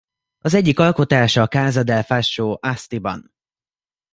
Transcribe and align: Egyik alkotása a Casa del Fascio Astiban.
Egyik 0.39 0.79
alkotása 0.79 1.41
a 1.41 1.47
Casa 1.47 1.83
del 1.83 2.03
Fascio 2.03 2.57
Astiban. 2.61 3.33